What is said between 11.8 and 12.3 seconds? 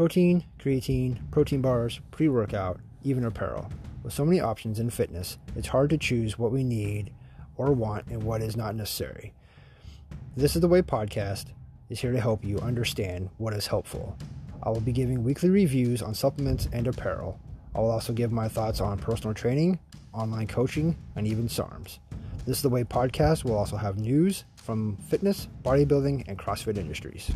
is here to